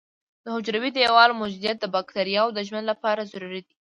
د 0.43 0.45
حجروي 0.55 0.89
دیوال 0.93 1.29
موجودیت 1.39 1.77
د 1.79 1.85
بکټریاوو 1.95 2.55
د 2.55 2.59
ژوند 2.67 2.85
لپاره 2.91 3.29
ضروري 3.31 3.61
دی. 3.67 3.73